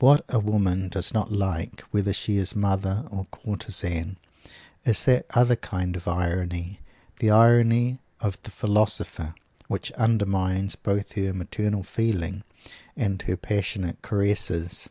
What 0.00 0.24
a 0.28 0.40
woman 0.40 0.88
does 0.88 1.14
not 1.14 1.30
like, 1.30 1.82
whether 1.92 2.12
she 2.12 2.36
is 2.36 2.56
mother 2.56 3.04
or 3.12 3.26
courtezan, 3.26 4.16
is 4.84 5.04
that 5.04 5.24
other 5.34 5.54
kind 5.54 5.94
of 5.94 6.08
irony, 6.08 6.80
the 7.20 7.30
irony 7.30 8.00
of 8.18 8.42
the 8.42 8.50
philosopher, 8.50 9.36
which 9.68 9.92
undermines 9.92 10.74
both 10.74 11.12
her 11.12 11.32
maternal 11.32 11.84
feeling 11.84 12.42
and 12.96 13.22
her 13.22 13.36
passionate 13.36 14.02
caresses. 14.02 14.88